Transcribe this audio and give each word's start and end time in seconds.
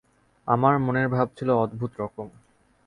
আমার 0.47 0.73
মনের 0.79 1.07
ভাব 1.09 1.27
ছিল 1.37 1.49
অদ্ভুত 1.55 1.91
রকম। 1.99 2.27